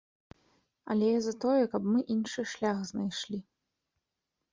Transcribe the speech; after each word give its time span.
Але 0.93 1.05
я 1.09 1.19
за 1.25 1.33
тое, 1.43 1.63
каб 1.73 1.81
мы 1.95 1.99
іншы 2.15 2.45
шлях 2.55 2.81
знайшлі. 2.91 3.39